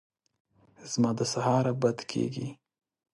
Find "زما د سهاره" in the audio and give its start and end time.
0.91-1.73